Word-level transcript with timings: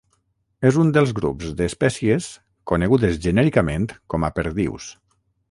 És 0.69 0.77
un 0.83 0.87
dels 0.95 1.11
grups 1.19 1.51
d'espècies 1.59 2.31
conegudes 2.73 3.21
genèricament 3.27 3.87
com 4.15 4.27
a 4.27 4.33
perdius. 4.41 4.91